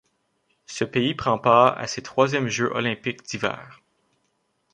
[0.65, 3.83] Ce pays prend part à ses troisièmes Jeux olympiques d'hiver.